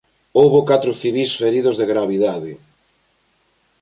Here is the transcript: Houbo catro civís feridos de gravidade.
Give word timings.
Houbo 0.39 0.67
catro 0.69 0.91
civís 1.01 1.31
feridos 1.41 1.75
de 1.77 1.85
gravidade. 1.91 2.51